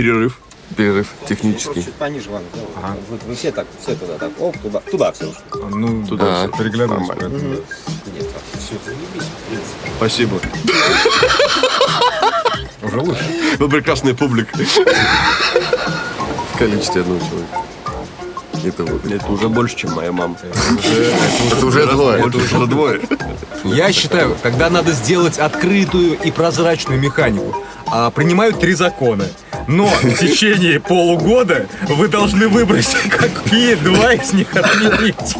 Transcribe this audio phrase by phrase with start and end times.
[0.00, 0.38] Перерыв.
[0.76, 1.82] Перерыв технический.
[1.84, 2.46] Чуть пониже, ладно.
[2.54, 2.60] да.
[3.08, 5.32] Вы, вы все так, все туда, так, оп, туда, туда все.
[5.70, 6.58] Ну, Туда А, всё.
[6.58, 7.08] переглядываюсь.
[7.08, 7.30] Нормально.
[7.30, 7.54] поэтому.
[7.54, 8.26] Нет,
[8.58, 9.90] все, заебись, в принципе.
[9.96, 10.40] Спасибо.
[12.82, 13.24] Уже лучше.
[13.58, 14.58] Вы прекрасная публика.
[16.52, 17.62] В количестве одного человека.
[18.64, 20.36] Это, вот- Это уже больше, чем моя мама.
[21.56, 22.18] это уже двое.
[22.26, 23.00] Это уже двое.
[23.64, 29.24] Я считаю, когда надо сделать открытую и прозрачную механику, а, принимают три закона.
[29.68, 35.36] Но в течение полугода вы должны выбрать, какие два из них отменить.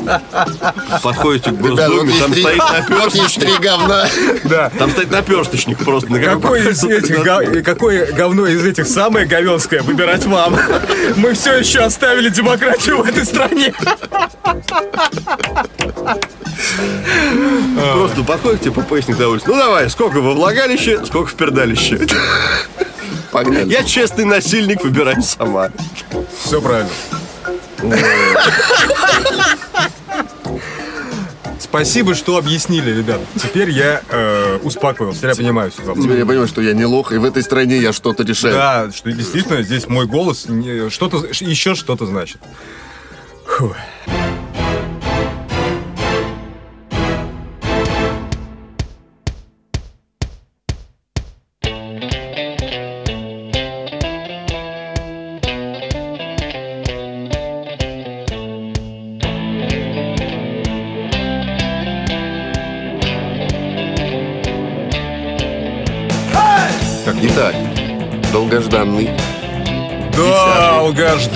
[1.02, 3.60] Подходите к Госдуме, там стоит наперсточник.
[3.60, 4.06] говна.
[4.44, 4.70] Да.
[4.78, 6.10] Там стоит наперсточник просто.
[6.12, 10.58] на Какое из этих, га- какое говно из этих самое говенское выбирать вам?
[11.16, 13.72] Мы все еще оставили демократию в этой стране.
[17.94, 19.52] Просто подходите по поясник довольствия.
[19.54, 22.00] Ну давай, сколько во влагалище, сколько в пердалище.
[23.36, 23.70] Погнали.
[23.70, 25.68] Я честный насильник, выбираю сама.
[26.42, 26.88] Все правильно.
[31.58, 33.20] Спасибо, что объяснили, ребят.
[33.34, 35.18] Теперь я э, успокоился.
[35.18, 36.02] Теперь я понимаю ситуацию.
[36.02, 38.54] Теперь я понимаю, что я не лох, и в этой стране я что-то решаю.
[38.54, 42.38] Да, что действительно здесь мой голос не- что-то еще что-то значит.
[43.46, 43.74] Фу.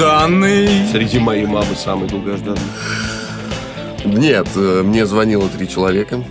[0.00, 0.88] Долгожданный.
[0.90, 2.58] Среди моей мамы самый долгожданный.
[4.06, 6.24] Нет, э, мне звонило три человека.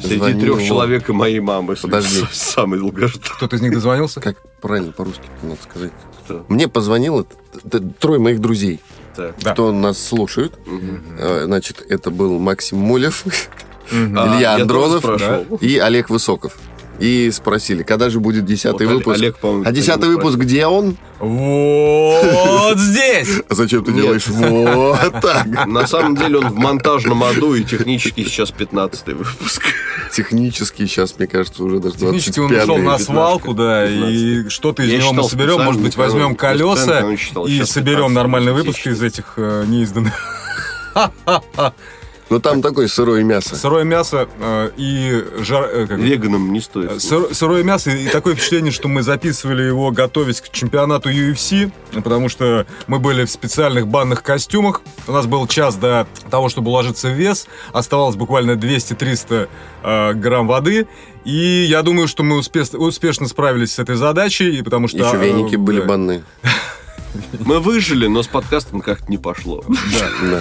[0.00, 1.76] Среди Звонил- трех человек и моей мамы.
[1.80, 2.24] Подожди.
[2.32, 3.22] Самый долгожданный.
[3.36, 4.20] Кто-то из них дозвонился?
[4.20, 5.92] Как правильно по-русски надо сказать?
[6.24, 6.44] Кто?
[6.48, 7.24] Мне позвонило
[8.00, 8.80] трое моих друзей,
[9.14, 9.36] Так.
[9.40, 9.52] Да.
[9.52, 10.58] кто нас слушают.
[11.16, 13.24] Э, Значит, это был Максим Мулев,
[13.92, 13.94] А,
[14.36, 16.56] Илья тоже Андронов и Олег Высоков.
[16.98, 19.18] И спросили, когда же будет десятый Вот выпуск?
[19.18, 20.96] Олег, по-моему, а десятый выпуск где он?
[21.18, 23.42] Вот здесь.
[23.48, 25.66] А зачем ты делаешь вот так?
[25.66, 29.62] На самом деле он в монтажном аду и технически сейчас 15 выпуск.
[30.12, 32.62] Технически сейчас, мне кажется, уже даже Технически он 25-й.
[32.62, 33.98] ушел на 15, свалку, да, и
[34.36, 34.52] 15.
[34.52, 35.62] что-то из него мы соберем.
[35.62, 40.12] Может быть, возьмем колеса и соберем 15 нормальный выпуск из этих э, неизданных.
[42.32, 43.56] Ну там такое сырое мясо.
[43.56, 45.68] Сырое мясо э, и жар...
[45.70, 46.92] э, как- Веганам не стоит.
[46.92, 51.70] Э, сыр- сырое мясо и такое впечатление, что мы записывали его, готовясь к чемпионату UFC,
[51.92, 54.80] потому что мы были в специальных банных костюмах.
[55.06, 57.48] У нас был час до того, чтобы уложиться в вес.
[57.74, 59.50] Оставалось буквально 200-300
[59.82, 60.86] э, грамм воды.
[61.26, 64.96] И я думаю, что мы успеш- успешно справились с этой задачей, потому что...
[64.96, 65.86] Еще э, веники были да.
[65.86, 66.24] банные.
[67.40, 69.62] Мы выжили, но с подкастом как-то не пошло.
[69.68, 70.40] Да.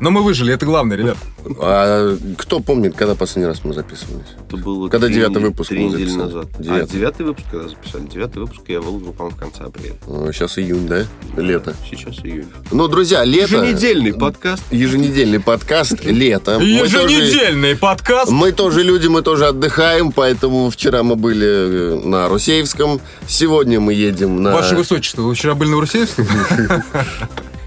[0.00, 1.18] Но мы выжили, это главное, ребят.
[1.60, 4.28] А кто помнит, когда последний раз мы записывались?
[4.48, 6.22] Это было Когда три девятый выпуск Три мы недели записали.
[6.22, 6.46] назад.
[6.58, 6.98] А Девятый.
[6.98, 8.06] девятый выпуск когда записали?
[8.06, 9.96] Девятый выпуск я выложил, по-моему, в конце апреля.
[10.32, 11.04] Сейчас июнь, да?
[11.36, 11.74] Лето.
[11.88, 12.46] Сейчас июль.
[12.72, 13.56] Ну, друзья, лето.
[13.56, 14.62] Еженедельный подкаст.
[14.70, 16.52] Еженедельный подкаст лето.
[16.58, 18.30] Еженедельный подкаст.
[18.30, 23.92] Мы тоже люди, мы тоже отдыхаем, поэтому вчера мы были э, на Русеевском, сегодня мы
[23.92, 24.52] едем на...
[24.52, 26.26] Ваше Высочество, вы вчера были на Русеевском?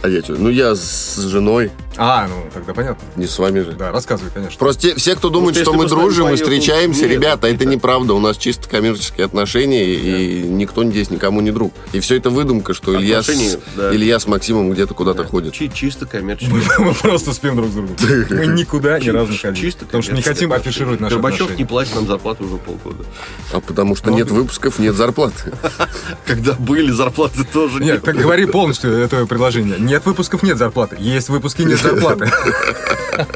[0.04, 0.34] А я что?
[0.34, 3.04] Ну, я с женой, А, ну тогда понятно.
[3.16, 3.72] не с вами же.
[3.74, 4.58] Да, рассказывай, конечно.
[4.58, 7.66] Просто те- все, кто думает, если что мы дружим и поехал- встречаемся, Нет, ребята, это
[7.66, 8.14] неправда.
[8.14, 11.74] У нас чисто коммерческие отношения, и никто здесь никому не друг.
[11.94, 13.96] И все это выдумка, что Илья с, Отношения, да.
[13.96, 15.54] Илья с Максимом где-то куда-то ходят.
[15.54, 16.54] Чи- Чисто коммерческий.
[16.80, 17.96] Мы просто спим друг с другом.
[18.30, 19.66] Мы никуда ни разу не ходили.
[19.66, 23.04] Чисто Потому что не коммерческие хотим афишировать наши Горбачев не платит нам зарплату уже полгода.
[23.52, 25.52] А потому что нет выпусков, нет зарплаты.
[26.26, 29.78] Когда были, зарплаты тоже Нет, так говори полностью это предложение.
[29.80, 30.98] Нет выпусков, нет зарплаты.
[31.00, 32.32] Есть выпуски, нет зарплаты.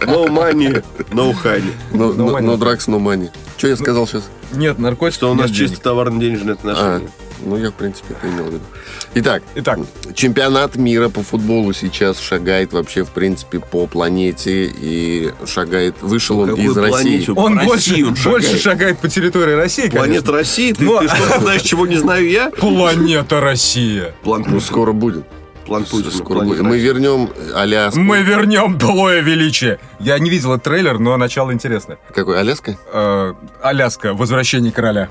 [0.08, 1.72] No money, no honey.
[1.94, 2.42] Но, No money.
[2.42, 3.30] но дракс, но мани.
[3.58, 4.28] Что я сказал сейчас?
[4.54, 7.12] Нет наркотиков, Что у нас чисто товарно-денежные А, отношения.
[7.46, 8.64] ну я, в принципе, это имел в виду.
[9.14, 9.80] Итак, Итак,
[10.16, 16.56] чемпионат мира по футболу сейчас шагает вообще, в принципе, по планете и шагает, вышел он
[16.56, 17.24] из России.
[17.36, 18.62] он больше, он больше шагает.
[18.62, 20.32] шагает по территории России, Планета.
[20.32, 20.74] России?
[20.74, 22.50] Ты, Но- ты что знаешь, чего не знаю я?
[22.50, 24.16] Планета Россия.
[24.24, 25.24] План Ну, скоро будет.
[25.68, 26.12] План Путина.
[26.12, 26.70] Скоро планета будет.
[26.70, 28.00] Мы вернем Аляску.
[28.00, 29.80] Мы вернем былое величие.
[30.00, 31.98] Я не видел этот трейлер, но начало интересное.
[32.14, 32.78] Какой, Аляска?
[32.92, 34.14] Э, Аляска.
[34.14, 35.10] Возвращение короля.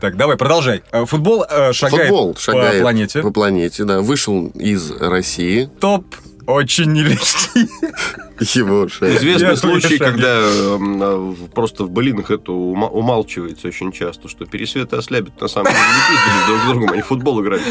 [0.00, 0.82] Так, давай, продолжай.
[0.92, 3.22] Э, Футбол э, шагает Футбол шагает по планете.
[3.22, 4.00] по планете, да.
[4.00, 5.68] Вышел из России.
[5.80, 6.04] Топ
[6.46, 7.68] очень нелегкий.
[8.58, 8.86] Его.
[8.86, 14.46] Известный Я случай, когда э, в- просто в былинах это ума- умалчивается очень часто, что
[14.46, 17.62] пересветы ослябят на самом деле не пиздились друг с другом, они в футбол играли.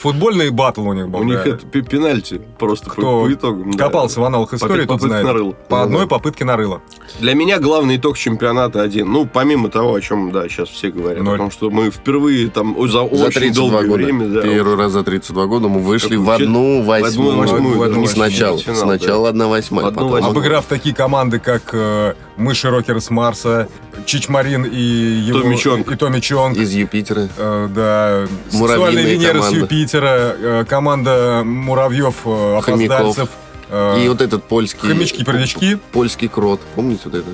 [0.00, 1.20] Футбольный батл у них был.
[1.20, 3.70] У них это пе- пенальти просто по- Кто по итогам.
[3.70, 3.84] да.
[3.84, 5.24] Копался в аналах По истории, тот знает.
[5.24, 5.56] нарыл.
[5.70, 6.06] По одной Да.
[6.08, 6.82] попытке нарыла.
[7.20, 9.10] Для меня главный итог чемпионата один.
[9.10, 11.22] Ну, помимо того, о чем, да, сейчас все говорят.
[11.22, 11.36] Ноль.
[11.36, 14.02] О том, что мы впервые там за, За очень 32 долгое года.
[14.04, 14.28] время...
[14.28, 17.36] Да, Первый раз за 32 года мы вышли в одну восьмую.
[17.38, 18.58] восьмую, в одну Не сначала.
[18.58, 19.86] четвертьфинал, Сначала одна восьмая.
[19.88, 23.68] Обыграв такие команды, как э, Мыши Рокеры с Марса,
[24.06, 25.40] Чичмарин и его...
[25.40, 25.90] Томми Чонг.
[25.90, 26.56] И Томми Чонг.
[26.56, 27.28] из Юпитера.
[27.36, 29.58] Э, да, сексуальные Венеры с команда.
[29.58, 32.96] Юпитера, э, команда муравьев, э, Хомяков.
[33.00, 33.28] опоздальцев,
[33.70, 34.88] э, И вот этот польский...
[34.88, 35.78] хомячки-паровички.
[35.92, 36.60] Польский крот.
[36.74, 37.30] Помните вот это?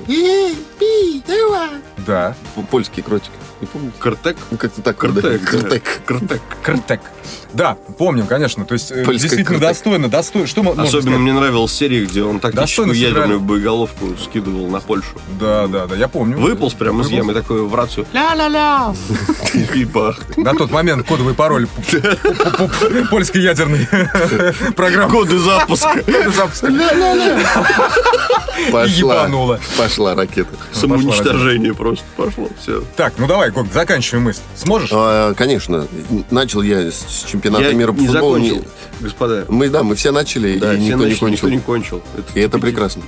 [2.05, 2.35] Да,
[2.71, 3.31] Польский кротик.
[3.61, 3.93] Не помните?
[3.99, 4.37] Картек?
[4.51, 4.97] Ну, как-то так.
[4.97, 5.49] Картек.
[5.49, 5.83] Картек.
[6.05, 6.41] Картек.
[6.63, 7.01] Кртек.
[7.53, 8.63] Да, помним, конечно.
[8.63, 9.61] То есть, э, Польская действительно Кртек.
[9.69, 10.47] достойно, достойно.
[10.47, 11.19] Что можно Особенно сказать?
[11.19, 15.09] мне нравилась серия, где он тактическую ядерную боеголовку скидывал на Польшу.
[15.39, 16.37] Да, да, да, я помню.
[16.37, 18.05] Выполз прямо из ямы такой в рацию.
[18.13, 18.93] Ля-ля-ля.
[19.75, 20.19] И бах.
[20.37, 21.67] На тот момент кодовый пароль
[23.09, 23.87] польской ядерной
[24.75, 25.11] программы.
[25.11, 26.01] Годы запуска.
[28.71, 28.85] Пошла.
[28.85, 29.59] ебануло.
[29.77, 30.55] Пошла ракета.
[30.71, 32.49] Самоуничтожение просто пошло.
[32.61, 32.83] Все.
[32.95, 34.41] Так, ну давай, Гог, заканчиваем мысль.
[34.55, 34.89] Сможешь?
[34.93, 35.87] А, Конечно.
[36.31, 38.33] Начал я с чемпионата Я мира по не футболу.
[38.35, 38.65] закончил, Не-
[39.05, 39.45] господа.
[39.49, 41.31] Мы, да, мы все начали, Да, и все никто не начали, кончил.
[41.31, 42.01] никто не кончил.
[42.35, 43.03] И это прекрасно.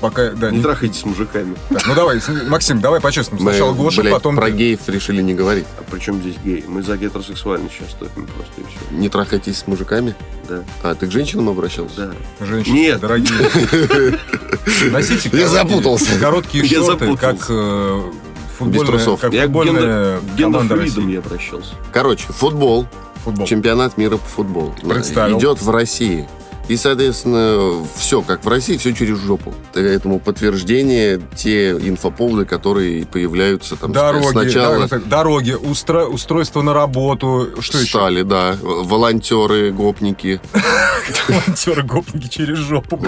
[0.00, 1.56] Пока, да, Не не- трахайтесь с мужиками.
[1.70, 3.42] так, ну давай, Максим, давай по-честному.
[3.42, 4.36] Сначала Гоша, блядь, потом...
[4.36, 5.64] про геев решили не говорить.
[5.76, 6.64] А при чем здесь гей?
[6.68, 8.94] Мы за гетеросексуальность сейчас топим просто и все.
[8.96, 10.14] Не трахайтесь с мужиками.
[10.48, 12.12] Да, А, ты к женщинам обращался?
[12.40, 12.46] да.
[12.46, 13.00] Женщины, Нет.
[13.00, 13.28] дорогие.
[14.92, 16.16] Носите Я запутался.
[16.20, 17.50] Короткие шорты, как
[18.58, 19.20] футбольная, трусов.
[19.20, 21.12] как Я гендер, команда гендер-фридом России.
[21.12, 21.74] я обращался.
[21.92, 22.86] Короче, футбол.
[23.24, 23.46] Футбол.
[23.46, 24.74] Чемпионат мира по футболу.
[24.88, 25.38] Представил.
[25.38, 26.28] Идет в России.
[26.68, 29.54] И, соответственно, все как в России, все через жопу.
[29.72, 37.48] Поэтому подтверждение, те инфоповоды, которые появляются там Дороги, сначала да, дороги, устро- устройство на работу,
[37.60, 37.88] что еще?
[37.88, 40.40] стали, да, волонтеры, гопники.
[41.28, 42.98] Волонтеры, гопники через жопу.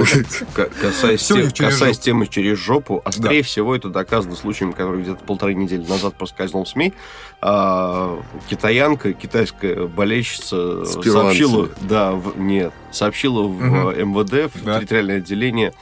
[0.54, 6.14] Касаясь, темы через жопу, а скорее всего это доказано случаем, который где-то полторы недели назад
[6.14, 6.94] проскользнул в СМИ.
[7.42, 11.12] А, китаянка, китайская болельщица перуанцами.
[11.12, 14.78] сообщила, да, нет, сообщила в э, МВД, в Да.
[14.78, 15.72] территориальное отделение,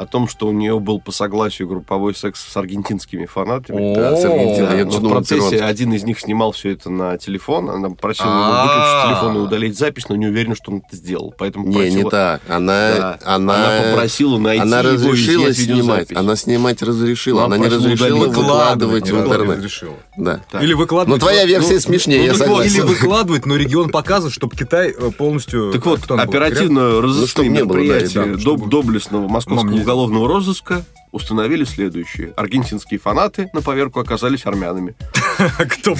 [0.00, 3.94] о том, что у нее был по согласию групповой секс с аргентинскими фанатами.
[3.94, 7.68] Да, с что в процессе один из них снимал все это на телефон.
[7.68, 11.34] Она просила его выключить телефон и удалить запись, но не уверена, что он это сделал.
[11.36, 12.40] Поэтому Не, просила- не так.
[12.48, 16.16] Она, она, Она попросила найти она разрешила снимать.
[16.16, 17.40] Она снимать разрешила.
[17.40, 19.70] Ну, Она не разрешила выкладывать в не интернет.
[20.16, 20.40] Да.
[20.62, 21.20] Или выкладывать...
[21.20, 22.74] Но твоя версия ну, смешнее, ну, я согласен.
[22.74, 25.72] Или выкладывать, но регион показывает, чтобы Китай э, полностью...
[25.72, 28.36] Так вот, оперативно да, мероприятия
[28.66, 32.32] доблестного московского уголовного розыска установили следующее.
[32.36, 34.94] Аргентинские фанаты на поверку оказались армянами.
[35.58, 35.96] Кто?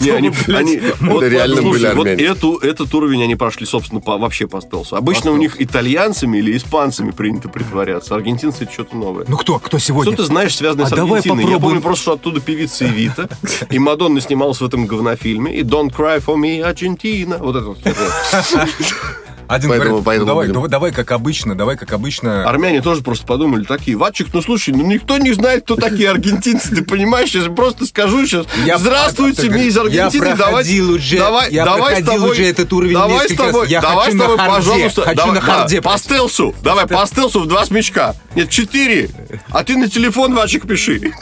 [0.00, 2.24] Не, они, они- вот, реально были вот армяне.
[2.24, 4.96] эту, этот уровень они прошли, собственно, по- вообще по стелсу.
[4.96, 8.14] Обычно у них итальянцами или испанцами принято притворяться.
[8.14, 9.26] Аргентинцы это что-то новое.
[9.28, 9.58] Ну кто?
[9.58, 10.16] Кто Что сегодня?
[10.16, 11.44] ты знаешь, связанное А с Аргентиной?
[11.50, 13.28] Я помню просто, что оттуда певица Эвита,
[13.68, 17.36] и Мадонна снималась в этом говнофильме, и Don't Cry For Me, Argentina.
[17.38, 17.78] Вот это вот.
[19.46, 20.54] Один Поэтому- говорит, поэтому ну, давай, будем.
[20.54, 22.48] давай, давай как обычно, давай как обычно.
[22.48, 26.74] Армяне тоже просто подумали такие, Вачик, ну слушай, ну никто не знает, кто такие аргентинцы,
[26.74, 27.28] ты понимаешь?
[27.30, 31.64] Сейчас просто скажу сейчас, Я- здравствуйте, мы из говоришь, я Аргентины, давай, уже- давай, я
[31.64, 34.42] давай с тобой, уже этот уровень давай с тобой, Я давай хочу с тобой, на
[34.44, 38.14] харде, пожалуйста, хочу давай, на да, харде по стелсу, давай, по стелсу в два смычка,
[38.34, 39.10] нет, четыре,
[39.50, 41.12] а ты на телефон, Ватчик, пиши.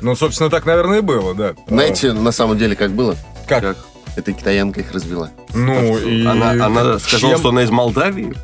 [0.00, 1.54] Ну, собственно, так, наверное, и было, да.
[1.66, 3.16] Знаете, на самом деле, как было?
[3.48, 3.60] Как?
[3.62, 3.76] Как?
[4.14, 5.30] Эта китаянка их развела.
[5.54, 6.24] Ну, и...
[6.26, 8.34] Она, она сказала, чем- что она из Молдавии.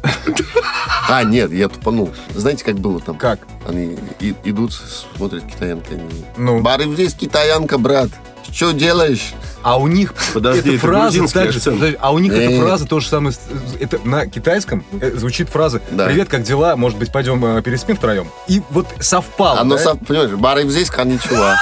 [1.09, 2.11] А, нет, я тупанул.
[2.35, 3.17] Знаете, как было там?
[3.19, 3.41] Как?
[3.67, 5.95] Они и- идут, смотрят китаянка.
[5.95, 6.25] Они...
[6.37, 8.09] Ну, Бары здесь китаянка, брат.
[8.51, 9.33] Что делаешь?
[9.63, 11.97] А у них Подожди, эта это фраза также, акцент.
[12.01, 12.61] а у них эта Не-не-не.
[12.63, 13.35] фраза то же самое,
[13.81, 16.07] это на китайском э, звучит фраза Да.
[16.07, 16.77] «Привет, как дела?
[16.77, 19.83] Может быть, пойдем э, переспим втроем?» И вот совпало, Оно, да?
[19.83, 21.57] сам, понимаешь, бары здесь, коничуа.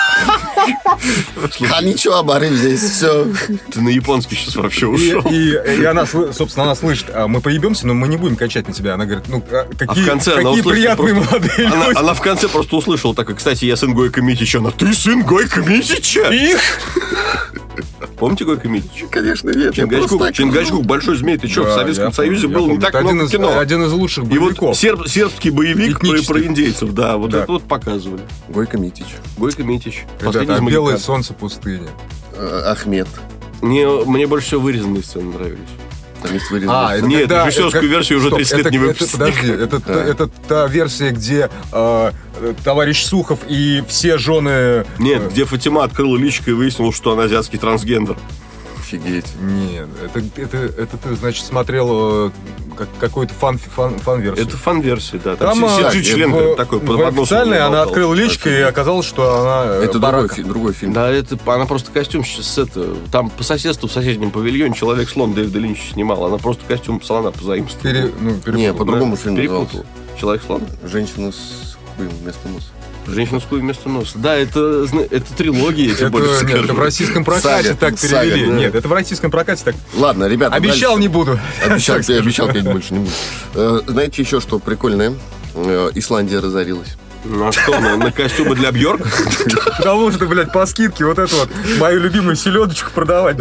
[1.71, 3.27] Коничуа, бары здесь, все.
[3.73, 5.21] Ты на японский сейчас вообще ушел.
[5.31, 8.75] и- и она, собственно, она слышит, а мы поебемся, но мы не будем качать на
[8.75, 8.95] тебя.
[8.95, 11.99] Она говорит, ну, а какие, в конце она какие услышала приятные просто- молодые Она, люди.
[11.99, 14.59] она в конце просто услышала так, кстати, я сын Гойка Митича.
[14.59, 16.31] Она, ты сын Гойка Митича?
[16.33, 16.61] Их!
[18.19, 19.07] Помните Гойка Митича?
[19.11, 19.65] Конечно, нет.
[19.67, 22.67] я Чингачгук, так- Чингачгук, большой змей, ты что, в Да, Советском я Союзе помню, было
[22.69, 23.59] я не так один много из, кино.
[23.59, 24.77] Один из лучших И вот боевиков.
[24.77, 27.43] серб- сербский боевик про, про индейцев, да, вот Да.
[27.43, 28.21] это вот показывали.
[28.49, 29.07] Гойко Митич.
[29.39, 30.05] Гойка Митич.
[30.23, 31.89] Последний Ребята, а белое солнце пустыни.
[32.35, 33.09] Э, Ахмед.
[33.63, 35.59] Мне, мне больше всего вырезанные сцены нравились.
[36.27, 38.71] Там есть вырезанный А, это Нет, когда- режиссерскую это- версию уже стоп, 30 лет это-
[38.71, 39.19] не это- выпустили.
[39.19, 39.93] Подожди, это, А.
[40.11, 42.13] это та версия, где э,
[42.65, 44.85] товарищ Сухов и все жены...
[44.99, 48.17] Нет, э, где Фатима открыла личико и выяснила, что она азиатский трансгендер.
[48.87, 49.27] Офигеть.
[49.41, 52.31] Нет, это, это, это ты, значит, смотрел э,
[52.77, 54.47] как, какой-то фан, фан, фан-версию.
[54.47, 55.35] Это фан-версия, да.
[55.35, 57.89] Там, Там, а, CG член в- такой в под официальной она болтал.
[57.89, 60.93] открыла личико, и оказалось, что она э, Это другой, фи- другой фильм.
[60.93, 62.95] Да, это она просто костюм сейчас это.
[63.11, 66.25] Там по соседству в соседнем павильоне человек слон Дэвида Линча снимал.
[66.25, 67.93] Она просто костюм слона позаимствовала.
[67.93, 68.55] Пере- ну, перепутал.
[68.55, 69.85] Не, по-другому фильм Перепутал.
[70.21, 70.63] Человек слон.
[70.85, 72.67] Женщина с хуем вместо носа.
[73.07, 74.19] Хуем вместо носа.
[74.19, 77.99] Да, это, это трилогия, я тебе Это, больше нет, это в российском прокате Сага, так
[77.99, 78.47] сага, перевели.
[78.47, 78.53] да.
[78.57, 79.75] Нет, это в российском прокате так.
[79.95, 81.01] Ладно, ребята, Обещал, дальше.
[81.03, 81.39] не буду.
[81.65, 83.13] Обещал, я обещал, я больше не буду.
[83.55, 85.15] Э, Знаете еще что прикольное?
[85.55, 86.97] Э, Исландия разорилась.
[87.29, 89.03] Ну а что, на, на костюмы для Бьорк?
[89.79, 93.37] Потому что, блядь, по скидке вот эту вот мою любимую селедочку продавать.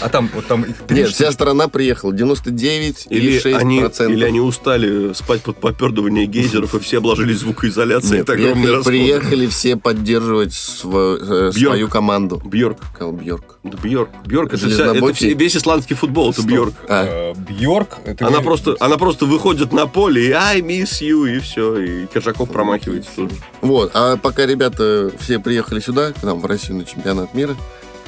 [0.00, 2.12] А там, вот там их Нет, вся страна приехала.
[2.12, 4.10] 99 Или и они, 6%.
[4.12, 8.18] или они устали спать под попердывание гейзеров, и все обложились звукоизоляцией.
[8.18, 8.90] Нет, это огромный приехали, расход.
[8.92, 11.56] приехали все поддерживать сво- э, Бьорк.
[11.58, 12.40] свою команду.
[12.44, 12.78] Бьорк.
[12.94, 13.58] Сказал Бьорк.
[13.62, 14.08] Да Бьорк.
[14.26, 16.74] Бьорк это, вся, это все- весь исландский футбол, это Бьорк.
[16.88, 17.98] А, Э, Бьорк.
[18.06, 22.06] это Она просто, она просто выходит на поле и I miss you, и все, и
[22.06, 23.32] Киржаков промахивается тут.
[23.60, 23.90] вот.
[23.94, 27.54] А пока ребята все приехали сюда, к нам в Россию на чемпионат мира,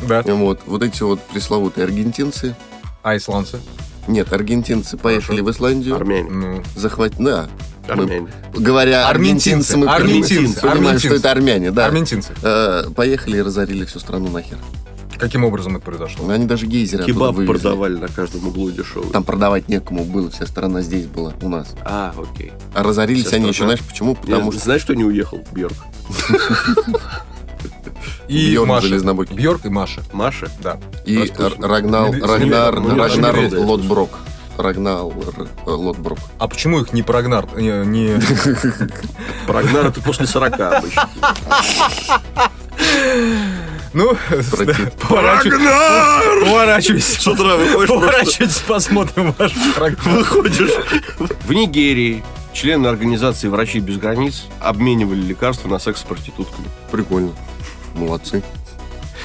[0.07, 0.23] Да.
[0.25, 2.55] вот, вот эти вот пресловутые аргентинцы,
[3.03, 3.61] А исландцы?
[4.09, 6.31] нет, аргентинцы поехали в Исландию, Армяне.
[6.31, 7.49] Ну, захватить, да,
[7.89, 8.29] Армяне.
[8.55, 11.07] говоря Арментинцы, арментинцы, мы арментинцы, понимаем, арментинцы.
[11.07, 11.87] что это армяне, да.
[11.87, 12.33] арментинцы.
[12.43, 14.59] Э, Поехали и разорили всю страну нахер.
[15.19, 16.29] Каким образом это произошло?
[16.29, 17.53] Они даже гейзеры Кебаб вывезли.
[17.53, 19.11] продавали на каждом углу дешевый.
[19.11, 21.75] Там продавать некому было, вся страна здесь была, у нас.
[21.85, 22.53] А, окей.
[22.75, 23.73] А разорились Вся они страна.
[23.73, 24.15] еще, знаешь, почему?
[24.15, 25.41] Потому Я- что Знаешь, что не уехал?
[25.53, 25.75] Бьорк.
[28.29, 28.87] И Бьорн Маша.
[28.89, 29.35] Железнобокий.
[29.37, 30.03] Бьорк и Маша.
[30.13, 30.49] Маша?
[30.61, 30.79] Да.
[31.05, 31.31] и
[31.61, 34.11] Рагнал, Рагнар, Рагнар Лотброк.
[34.59, 35.13] Рагнал
[35.67, 36.19] Лотброк.
[36.39, 37.47] А почему их не прогнар?
[37.57, 38.19] Не, не-
[39.47, 41.09] Прогнар это после 40 обычно.
[43.97, 44.15] Ну,
[46.45, 47.19] поворачивайся.
[47.23, 50.15] С утра выходишь, просто Поворачивайтесь, посмотрим ваш прогнар.
[50.19, 50.71] выходишь.
[51.19, 52.23] В Нигерии
[52.53, 56.67] члены организации «Врачи без границ» обменивали лекарства на секс с проститутками.
[56.91, 57.33] Прикольно.
[57.95, 58.43] Молодцы.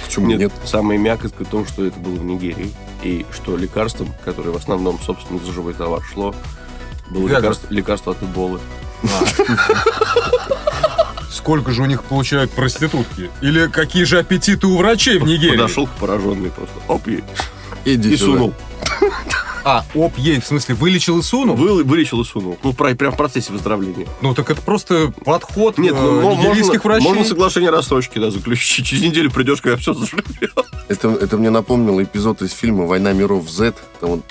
[0.05, 0.53] Почему Нет, нет?
[0.63, 2.71] самая мякотка в том, что это было в Нигерии.
[3.03, 6.33] И что лекарством, которое в основном, собственно, за живой товар шло,
[7.09, 8.61] было лекарство, лекарство от эболы.
[11.31, 13.29] Сколько же у них получают проститутки?
[13.41, 15.55] Или какие же аппетиты у врачей в Нигерии?
[15.55, 16.75] Подошел к пораженный просто.
[16.87, 17.23] Оп, и,
[17.85, 18.31] Иди и сюда.
[18.33, 18.53] сунул.
[19.63, 21.55] А, оп, ей, в смысле, вылечил и сунул?
[21.55, 22.57] Вы, вылечил и сунул.
[22.63, 24.07] Ну, про- прям в процессе выздоровления.
[24.21, 27.07] Ну, так это просто подход Нет, э, ну, нигерийских можно, врачей.
[27.07, 28.85] можно соглашение рассрочки, да, заключить.
[28.87, 30.25] Через неделю придешь, когда все заживет.
[30.87, 33.73] Это, это мне напомнило эпизод из фильма «Война миров Z».
[33.99, 34.21] Там вот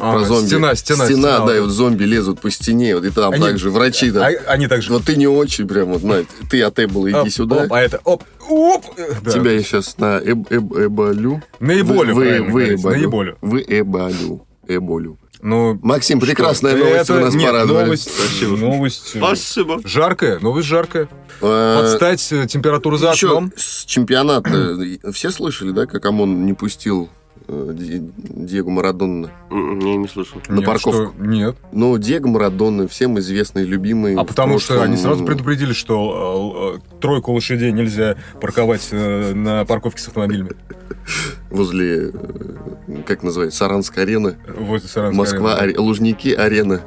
[0.00, 0.46] А, про зомби.
[0.48, 1.46] стена, стена, Стена, стена.
[1.46, 2.94] да, и вот зомби лезут по стене.
[2.96, 4.26] Вот и там Они- также врачи, да.
[4.26, 4.92] А- они также...
[4.92, 7.64] Вот ты не очень прям, вот, знаете, ты от Эбола иди оп, сюда.
[7.64, 8.84] оп, а это оп, оп.
[8.98, 9.30] э, да.
[9.30, 11.40] Тебя я сейчас на эб, эб, эболю.
[11.60, 12.96] Наиболее Вы- вы говорится, эболю.
[12.98, 13.36] наиболее.
[13.40, 14.46] Вы эболю.
[14.68, 15.18] Эболю.
[15.40, 17.84] Ну, Максим, что, прекрасная новость это- вы нас нет, порадовали.
[17.84, 18.56] новость, Спасибо.
[18.56, 19.80] новость э, Спасибо.
[19.84, 21.08] жаркая, новость жаркая.
[21.40, 23.52] А, Подстать э, температуру за Еще окном.
[23.56, 24.78] с чемпионата
[25.12, 29.30] все слышали, да, как ОМОН не пустил э, Диего Марадонна?
[29.50, 30.40] М, Я не слышал.
[30.48, 31.12] на Нет, парковку.
[31.16, 31.56] что- нет.
[31.72, 34.14] Ну, Диего Марадонна, всем известный, любимый.
[34.14, 39.32] А потому что прошлом- они сразу предупредили, что э, э, тройку лошадей нельзя парковать э,
[39.34, 40.50] на парковке с автомобилями.
[41.50, 45.72] Возле, э, как называется, Саранская арена, Возле Саранской Москва, арены.
[45.76, 46.80] аре- Лужники арена,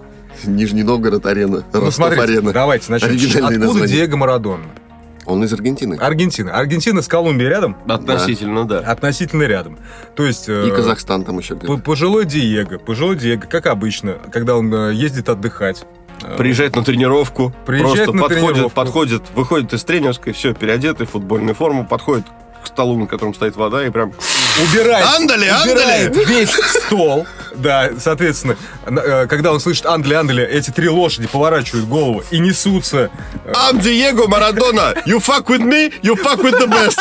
[0.45, 2.51] Нижний Новгород арена, Ну, Ростов смотрите, арена.
[2.51, 3.88] давайте, значит, Оригинальные откуда названия.
[3.88, 4.65] Диего Марадонна?
[5.25, 5.96] Он из Аргентины.
[5.96, 6.51] Аргентина.
[6.53, 7.77] Аргентина с Колумбией рядом?
[7.88, 8.79] Относительно, да.
[8.79, 9.77] Относительно рядом.
[10.15, 10.48] То есть...
[10.48, 11.77] э, И Казахстан там еще где-то.
[11.77, 15.86] Пожилой Диего, пожилой Диего, как обычно, когда он э, ездит отдыхать.
[16.24, 18.75] э, Приезжает на тренировку, Приезжает просто на подходит, тренировку.
[18.75, 22.25] подходит, выходит из тренерской, все, переодетый, в футбольную форму, подходит
[22.63, 24.12] к столу, на котором стоит вода, и прям...
[24.62, 26.51] убирает, Андали, убирает весь
[26.85, 27.27] стол.
[27.55, 33.09] Да, соответственно, э, когда он слышит Андали, Андали, эти три лошади поворачивают голову и несутся.
[33.45, 34.93] I'm Diego Maradona!
[35.05, 37.00] You fuck with me, you fuck with the best!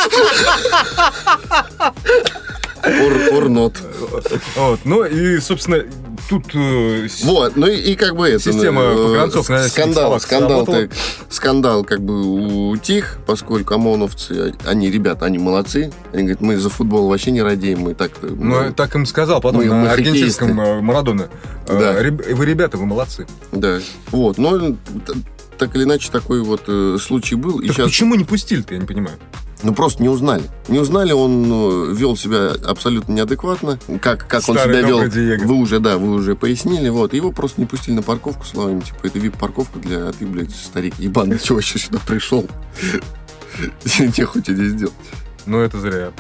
[2.85, 3.75] Or, or not.
[4.57, 4.81] Вот.
[4.85, 5.85] Ну и, собственно,
[6.29, 8.39] тут э, Вот, ну и, и как бы это...
[8.41, 10.89] Система э, погранцов на скандал, скандал, сработала.
[11.29, 15.93] скандал как бы утих, поскольку ОМОНовцы, они, ребята, они молодцы.
[16.13, 18.27] Они говорят, мы за футбол вообще не радеем, мы так-то...
[18.29, 21.29] ну, мы- я так им сказал потом Мы- на мы аргентинском э.
[21.69, 21.93] Э, Да.
[22.35, 23.27] Вы, ребята, вы молодцы.
[23.53, 23.79] Да,
[24.11, 24.77] вот, но т-
[25.59, 27.61] так или иначе такой вот э, случай был.
[27.61, 29.17] И Так сейчас почему не пустили-то, я не понимаю.
[29.63, 30.45] Ну, просто не узнали.
[30.69, 33.79] Не узнали, он э, вел себя абсолютно неадекватно.
[34.01, 35.47] Как, как он себя вел, Диего.
[35.47, 36.91] вы уже, да, вы уже пояснили.
[36.91, 37.15] Вот.
[37.15, 40.09] Его просто не пустили на парковку словами, типа, это вип-парковка для...
[40.09, 42.47] А ты, блядь, старик ебаный, чего еще сюда пришел?
[43.99, 44.95] Нехуй тебе здесь делать.
[45.47, 46.13] Ну, это зря.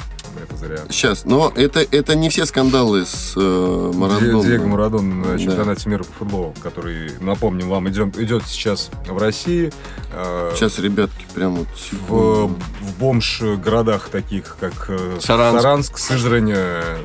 [0.43, 0.79] Это зря.
[0.91, 4.43] Сейчас, но это, это не все скандалы с э, Марадоной.
[4.45, 5.39] Диего Марадон на Да.
[5.39, 9.73] чемпионате мира по футболу, который, напомним вам, идем, идет сейчас в России.
[10.13, 11.69] э, Сейчас, ребятки, прям вот...
[12.09, 15.61] в, в бомж-городах таких, как э, Саранск.
[15.63, 16.99] Саранск, Сызрань, э,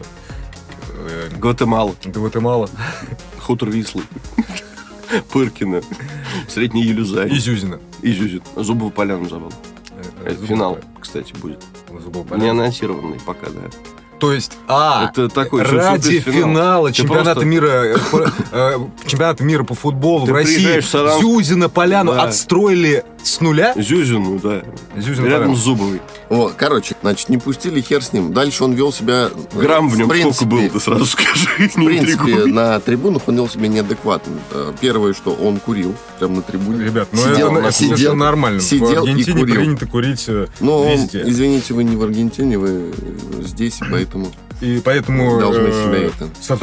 [0.96, 2.70] э, Гватемала, Гватемала,
[3.40, 4.04] Хутор Вислы,
[5.32, 5.82] Пыркина,
[6.48, 7.80] Средний Елюзай, Изюзина.
[8.02, 9.52] Изюзин, Зубову поляну забыл.
[10.26, 11.64] Э, финал, кстати, будет.
[11.98, 13.62] Зубов Не анонсированный пока, да.
[14.20, 19.64] То есть, а, Это такой ради финала чемпионата просто- мира, э, по- э, чемпионата мира
[19.64, 21.22] по футболу Ты в России в Саранск.
[21.22, 22.24] Зюзина Поляну Да.
[22.24, 23.74] отстроили с нуля.
[23.78, 24.64] Зюзину, да.
[24.98, 25.56] Зюзина Рядом Поляну.
[25.56, 26.02] с Зубовой.
[26.30, 28.34] Вот, короче, значит, не пустили хер с ним.
[28.34, 29.30] Дальше он вел себя...
[29.54, 31.48] э, Грамм в нем сколько принципе, было, ты сразу скажи.
[31.70, 34.34] В принципе, на трибунах он вел себя неадекватно.
[34.82, 36.84] Первое, что он курил прямо на трибуне.
[36.86, 38.60] Ребят, ну Сидел, это, это сидел, совершенно нормально.
[38.60, 39.56] сидел в и Аргентине курил.
[39.56, 40.28] принято курить
[40.60, 41.24] Но, он, везде.
[41.26, 42.94] извините, вы не в Аргентине, вы
[43.42, 46.30] здесь, и поэтому И поэтому должны э, себя это...
[46.40, 46.56] всё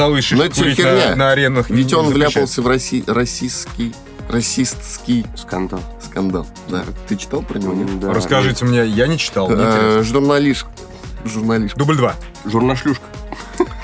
[0.62, 3.04] курить на, на аренах Ведь не он вляпался в расси...
[3.06, 3.94] расистский,
[4.28, 5.80] расистский Скандал.
[6.04, 6.46] скандал.
[6.68, 6.84] Да.
[7.08, 7.98] Ты читал про него, нет?
[8.00, 8.12] Да.
[8.12, 10.02] Расскажите мне, я не читал, Э.
[10.02, 10.66] Журналист.
[11.24, 11.76] Журналист.
[11.76, 12.14] Дубль два.
[12.44, 13.04] Журнашлюшка.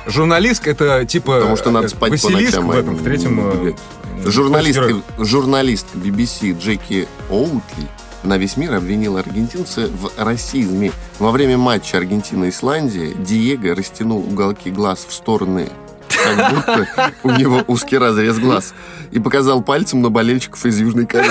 [0.07, 3.59] Журналистка это типа Потому что надо э, спать по ночам, в этом, а в третьем.
[3.59, 3.77] гулять.
[4.25, 7.89] э, Журналистка, журналистка BBC Джеки Оутли
[8.23, 10.93] на весь мир обвинила аргентинца в расизме.
[11.19, 15.69] Во время матча Аргентина-Исландия Диего растянул уголки глаз в стороны,
[16.09, 18.75] как будто у него узкий разрез глаз,
[19.11, 21.31] и показал пальцем на болельщиков из Южной Кореи.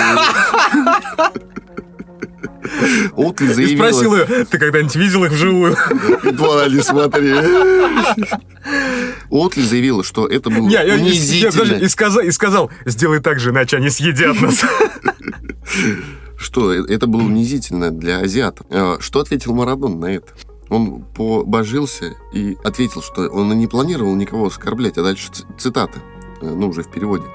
[3.15, 3.77] Оутли И заявила...
[3.89, 5.75] спросил ее, ты когда-нибудь видел их вживую?
[6.33, 7.33] Два, не смотри.
[9.29, 11.51] Оутли заявила, что это было Не, я унизительно.
[11.51, 14.63] подожди, и сказал, и сказал, сделай так же, иначе они съедят нас.
[16.41, 18.65] Что это было унизительно для азиатов.
[18.69, 20.27] Э, Что ответил Марадон на это?
[20.69, 26.00] Он побожился и ответил, что он и не планировал никого оскорблять, а дальше цитата,
[26.41, 27.25] э, ну уже в переводе.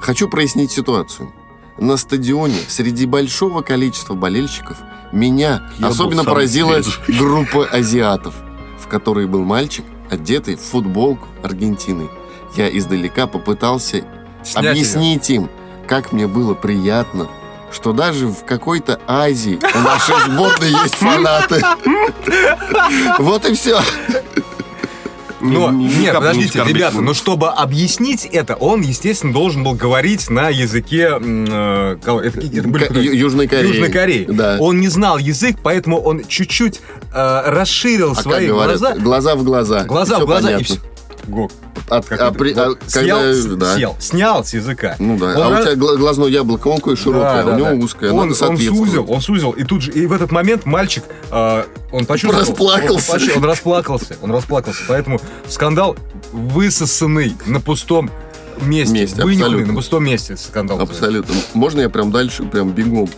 [0.00, 1.32] «Хочу прояснить ситуацию.
[1.78, 4.76] На стадионе среди большого количества болельщиков
[5.12, 7.18] меня Я особенно поразила свежий.
[7.18, 8.34] группа азиатов,
[8.78, 12.08] в которой был мальчик, одетый в футболку Аргентины.
[12.56, 14.04] Я издалека попытался
[14.42, 15.48] Снять объяснить им,
[15.86, 17.28] как мне было приятно,
[17.72, 21.62] что даже в какой-то Азии у нашей сборной есть фанаты.
[23.18, 23.80] Вот и все.
[25.42, 29.72] Но, Не- не- не нет, подождите, ребята, но чтобы объяснить это, он, естественно, должен был
[29.72, 31.12] говорить на языке...
[31.18, 33.00] э, кого- это- это были кто?
[33.00, 33.68] Южной Кореи.
[33.68, 34.26] Южной Кореи.
[34.28, 34.58] Да.
[34.60, 36.82] Он не знал язык, поэтому он чуть-чуть
[37.14, 38.94] э, расширил А как свои говорят, глаза.
[38.98, 39.84] глаза в глаза.
[39.84, 40.66] Глаза в глаза и понятно.
[40.76, 40.78] все.
[41.26, 41.52] Гок,
[41.90, 42.32] От- а это?
[42.32, 43.74] при- а Вот когда- съел, да.
[43.74, 44.96] съел, снял с языка.
[44.98, 45.26] Ну да.
[45.26, 47.56] Он а раз- у тебя гла- глазное яблоко, он какое широкое, Да, а у да,
[47.56, 47.74] него да.
[47.84, 48.12] узкое.
[48.12, 52.06] Он, он сузил, он сузил, и тут же, и в этот момент мальчик, э, он
[52.06, 52.40] почувствовал...
[52.46, 53.12] Расплакался.
[53.14, 54.80] Он, он расплакался, он расплакался.
[54.88, 55.96] Поэтому скандал
[56.32, 58.10] высосанный на пустом
[58.62, 59.66] месте, Месте, вынюханный абсолютно.
[59.72, 60.80] на пустом месте скандал.
[60.80, 61.34] Абсолютно.
[61.54, 63.08] Можно я прям дальше, прям бегом?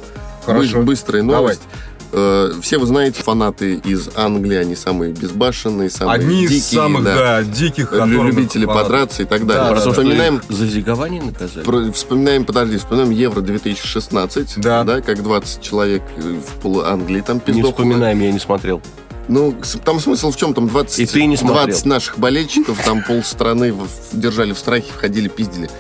[0.47, 0.79] Хорошо.
[0.79, 1.63] Бы- Быстрая новость.
[2.13, 6.59] Э, Все вы знаете, фанаты из Англии, они самые безбашенные, самые Одни дикие.
[6.59, 8.83] из самых, да, диких, Лю- которых любители фанаты.
[8.85, 9.63] подраться и так Да, далее.
[9.65, 11.65] да, Про то, что вспоминаем, их за зигование наказали.
[11.65, 14.85] про- вспоминаем, подожди, вспоминаем Евро 2016, Да.
[15.01, 17.71] как 20 человек э, в полу Англии там Не пиздохло.
[17.73, 18.83] вспоминаем, я не смотрел.
[19.29, 19.55] Ну,
[19.85, 20.55] там смысл в чем?
[20.55, 21.67] Там 20, И ты не смотрел.
[21.67, 23.75] 20 наших болельщиков, там полстраны
[24.13, 25.71] держали в страхе, ходили, пиздили.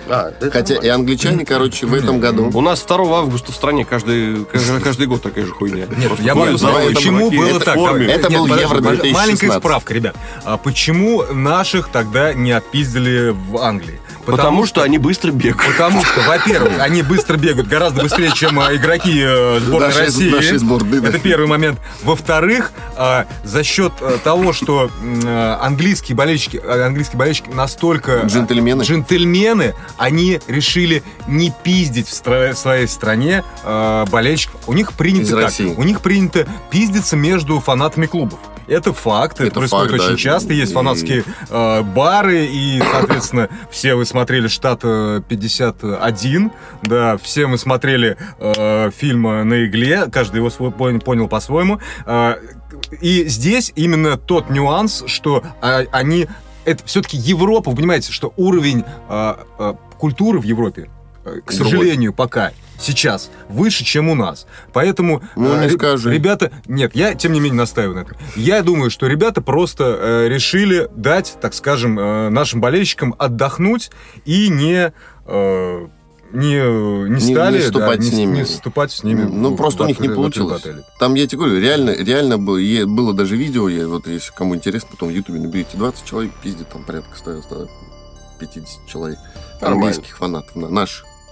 [0.52, 2.50] Хотя и англичане, короче, в этом году...
[2.52, 4.44] У нас 2 августа в стране каждый,
[4.83, 5.87] каждый, год такая же хуйня.
[5.96, 7.74] Нет, Просто я рулем, почему чуваки, было это в так.
[7.74, 8.07] форме.
[8.07, 9.42] Это был подожди, Евро подожди, 2016.
[9.42, 10.16] Маленькая справка, ребят.
[10.44, 14.00] А почему наших тогда не отпиздили в Англии?
[14.24, 15.66] Потому что они быстро бегают.
[15.66, 21.07] Потому что, во-первых, они быстро бегают гораздо быстрее, чем э, игроки э, сборной России.
[21.07, 21.81] Это первый момент.
[22.02, 28.82] Во-вторых, э, за счет э, того, что э, английские болельщики, э, английские болельщики настолько Джентльмены.
[28.82, 33.44] джентльмены, они решили не пиздить в стра- своей стране
[34.10, 34.60] болельщиков.
[34.66, 35.42] У них принято Из как?
[35.44, 35.74] России.
[35.76, 38.38] У них принято пиздиться между фанатами клубов.
[38.72, 40.16] Это факт, это, происходит факт, очень да.
[40.16, 40.54] часто.
[40.54, 46.50] Есть фанатские э, бары, и, соответственно, все вы смотрели штат э, 51,
[46.82, 51.80] да, все мы смотрели э, фильм э, на игле, каждый его свой пон- понял по-своему.
[52.06, 52.37] Э,
[53.02, 56.28] и здесь именно тот нюанс, что а, они
[56.64, 60.88] это все-таки Европа, вы понимаете, что уровень э, э, культуры в Европе
[61.24, 64.46] э, к сожалению, пока сейчас выше, чем у нас.
[64.72, 66.12] Поэтому Ну, э, не скажи.
[66.12, 68.16] ребята, нет, я тем не менее настаиваю на этом.
[68.36, 73.90] Я думаю, что ребята просто э, решили дать, так скажем, э, нашим болельщикам отдохнуть
[74.24, 74.92] и не
[75.26, 75.86] э,
[76.32, 78.36] не, не Не- стали не вступать да, с ними.
[78.38, 79.22] не вступать с ними.
[79.24, 80.86] Ну, в- просто в у них не в открытые получилось.
[80.98, 84.88] Там, я тебе говорю, реально, реально было, было даже видео, я, вот если кому интересно,
[84.92, 87.68] потом в Ютубе наберите 20 человек, пиздит, там порядка ставил, ставил
[88.40, 89.18] 50 человек.
[89.60, 89.86] Нормально.
[89.88, 90.70] Английских фанатов, на-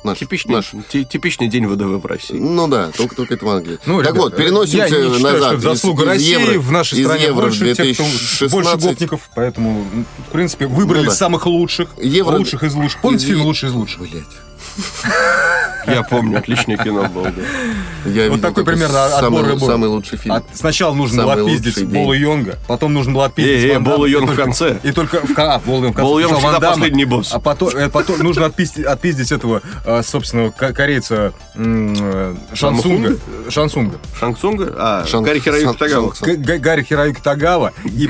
[0.04, 0.18] наш.
[0.18, 0.72] Типичный, наш.
[0.88, 2.36] ти- типичный день ВДВ в России.
[2.38, 3.78] Ну да, только, только это в Англии.
[3.86, 5.58] Ну, так ребят, вот, переносимся я не считаю, назад.
[5.60, 8.50] что заслуга из, из России евро, в нашей из стране евро больше тех, кто 2016.
[8.52, 11.14] больше гопников, поэтому, м, в принципе, выбрали Ну да.
[11.16, 13.00] самых лучших, Евро- лучших из лучших.
[13.00, 14.00] Помните из- фильм «Лучший из лучших»?
[14.00, 14.24] Блять.
[15.86, 18.10] Я помню, отличное кино было, да.
[18.10, 19.68] Я Вот такой примерно самый, отбор бой.
[19.68, 20.36] самый лучший фильм.
[20.52, 22.22] Сначала нужно Самый было отпиздить Бола день.
[22.22, 24.78] Йонга, потом нужно было отпиздить Э, э, Бола и Йонг в конце.
[24.82, 26.02] И только в, а, Бола Йонг в конце.
[26.02, 27.30] Бола Йонг всегда Дамма, последний босс.
[27.32, 33.16] А потом, э, потом нужно отпиздить, отпиздить этого э, собственного ко- корейца э, Шансунга.
[33.48, 33.96] Шансунга.
[34.20, 34.74] Шанг-Цунга?
[34.78, 36.12] А, Гарри Хироюки Тагава.
[36.58, 38.08] Гарри Хироюки Тагава и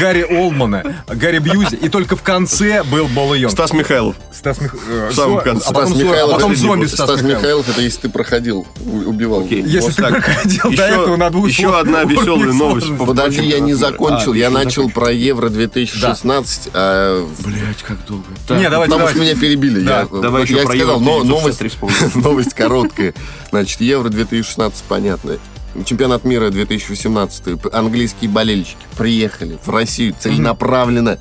[0.00, 3.52] Гарри Олмана, Гарри Бьюзи, и только в конце был Бола Йонг.
[3.52, 4.14] Стас Михайлов.
[4.32, 5.68] Стас Мих- э, В самом конце.
[5.68, 7.38] А потом, Зо- а Михайлов, потом это зомби Стас, Стас Михайлов.
[7.42, 8.66] Михайлов, это если ты проходил,
[9.06, 9.44] убивал.
[9.44, 9.62] Окей.
[9.62, 10.10] Если Вот ты так.
[10.14, 13.76] проходил Еще- до этого на двух еще слов- одна веселая новость Подожди, я не А,
[13.76, 14.32] закончил.
[14.32, 16.68] ты я начал про Евро 2016.
[16.74, 18.24] а, Блять, как долго.
[18.50, 19.80] Не, давайте, потому что меня перебили.
[19.80, 23.14] Да, я, давай еще я про сказал, Евро но 1963 новость, новость короткая.
[23.50, 25.38] Значит, Евро 2016, понятно.
[25.84, 27.42] Чемпионат мира 2018.
[27.72, 31.18] Английские болельщики приехали в Россию целенаправленно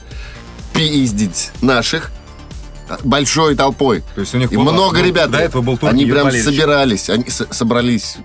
[0.74, 2.12] пиздить наших
[3.04, 4.04] большой толпой.
[4.16, 5.32] То есть у них И было- много ну, ребят.
[5.32, 8.18] До этого был Они прям собирались, они с- собрались,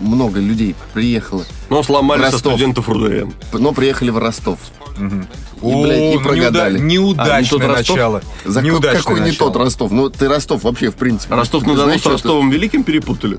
[0.00, 1.44] много людей приехало.
[1.70, 2.52] Но сломали со Ростов.
[2.54, 3.30] студентов РУДН.
[3.52, 4.58] Но приехали в Ростов.
[4.96, 5.26] Мгм.
[5.62, 6.78] И, блядь, и О, ну, прогадали.
[6.78, 7.96] А, неуда- не Неудачное тот Ростов?
[7.96, 8.22] начало.
[8.44, 9.52] За Неудачное какой не начало.
[9.52, 9.90] тот Ростов?
[9.92, 11.34] Ну, ты Ростов вообще, в принципе.
[11.34, 13.36] Ростов на Дону с Ростовом Великим перепутали.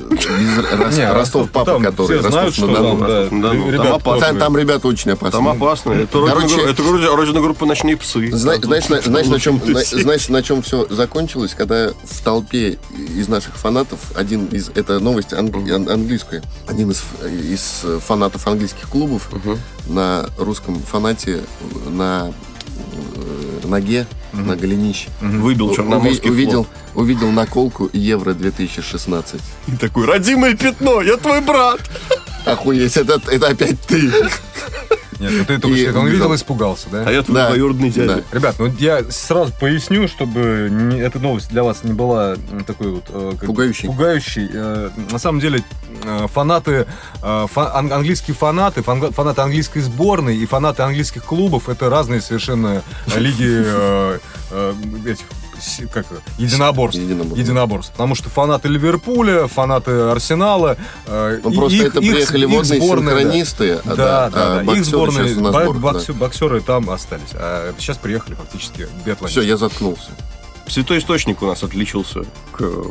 [0.95, 2.19] Не, Ростов, папа, который.
[2.19, 2.79] все знают, Ростов что на
[3.29, 4.39] Дону.
[4.39, 5.31] там, ребята очень опасные.
[5.31, 5.91] Там опасно.
[5.93, 8.31] Это родина, группы «Ночные псы».
[8.31, 12.77] Знаешь, на, знаешь, на чем, все закончилось, когда в толпе
[13.15, 17.03] из наших фанатов один из это новость анг- ан- английская, один из,
[17.51, 19.29] из фанатов английских клубов
[19.89, 21.41] на русском фанате
[21.87, 22.31] на
[23.63, 26.67] э, ноге, на голенище Выбил Черноморский уви- увидел, флот.
[26.95, 29.41] увидел наколку Евро 2016.
[29.67, 31.81] И такой, родимое пятно, я твой брат.
[32.45, 34.11] Охуеть, это, это опять ты.
[35.19, 37.03] Нет, ну только И это он видел и испугался, да?
[37.05, 37.47] А я твой Да.
[37.49, 38.23] двоюродный дядя.
[38.31, 38.37] Да.
[38.37, 43.03] Ребят, ну я сразу поясню, чтобы не- эта новость для вас не была такой вот
[43.09, 43.87] э, как- Пугающей.
[43.87, 44.49] пугающей.
[44.53, 45.63] Э, На самом деле
[46.03, 46.85] э, фанаты,
[47.21, 52.21] э, фа- ан- английские фанаты, фан- фанаты английской сборной и фанаты английских клубов это разные
[52.21, 52.81] совершенно
[53.13, 54.19] э, лиги э,
[54.51, 54.73] э,
[55.05, 55.25] этих
[55.93, 56.05] как
[56.37, 56.99] единоборств.
[57.01, 57.37] Единоборств.
[57.37, 57.91] Единоборств.
[57.91, 60.77] Потому что фанаты Ливерпуля, фанаты Арсенала.
[61.05, 63.19] э, Ну, просто их- это приехали их водные сборная, да.
[63.21, 64.59] синхронисты, а, Да, да, да, а да.
[64.61, 66.13] Их боксеры сборные, сейчас на бо- сборах, да.
[66.13, 67.29] боксеры там остались.
[67.33, 69.41] А сейчас приехали фактически биатлонисты.
[69.41, 70.09] Все, я заткнулся.
[70.69, 72.83] Святой источник у нас отличился к, э,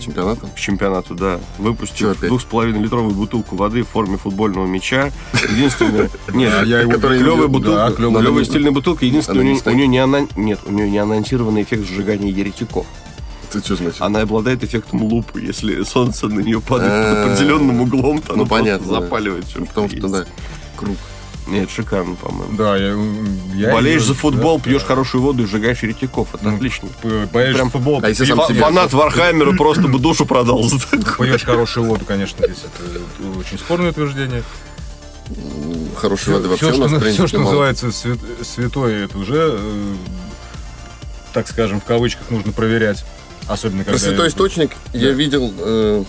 [0.00, 0.48] Чемпионатом?
[0.50, 1.38] к чемпионату, да.
[1.58, 5.12] Выпустил двух с половиной литровую бутылку воды в форме футбольного мяча.
[5.50, 6.10] Единственное...
[6.32, 9.04] Нет, А клевая бутылка, клевая стильная бутылка.
[9.04, 12.86] Единственное, у Она не нее, не ана- нет, у нее не анонсированный эффект сжигания еретиков.
[13.52, 14.00] Ты что значит?
[14.00, 15.40] Она обладает эффектом лупы.
[15.40, 19.44] Если солнце на нее падает под А, определенным углом, то ну, оно понятно, просто запаливает
[19.44, 20.24] все, Ну, Потому что, да,
[20.76, 20.96] круг.
[21.46, 22.56] Нет, шикарно, по-моему.
[22.56, 22.96] Да, я,
[23.54, 24.88] я Болеешь её- за футбол, да, пьешь да.
[24.88, 26.34] хорошую воду и сжигаешь еретиков.
[26.34, 26.88] Это Ну, отлично.
[27.32, 30.62] Болеешь Прям- за футбол, А если сам Фа- себе- Фанат Вархаммера просто бы душу продал
[30.64, 31.28] за такое.
[31.30, 34.42] пьешь хорошую воду, конечно, здесь это очень спорное утверждение.
[35.96, 37.48] Хорошей воды вообще все, у нас, что, в принципе, всё, что мало.
[37.50, 39.94] называется свят- святое, это уже, э,
[41.32, 43.04] так скажем, в кавычках нужно проверять.
[43.48, 44.06] Особенно Про когда...
[44.08, 45.14] святой источник я Да.
[45.14, 46.04] видел э,